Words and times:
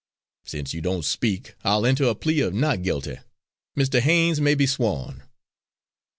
Since 0.45 0.73
you 0.73 0.81
don't 0.81 1.05
speak, 1.05 1.53
I'll 1.63 1.85
enter 1.85 2.05
a 2.05 2.15
plea 2.15 2.39
of 2.39 2.55
not 2.55 2.81
guilty. 2.81 3.19
Mr. 3.77 3.99
Haines 3.99 4.41
may 4.41 4.55
be 4.55 4.65
sworn." 4.65 5.21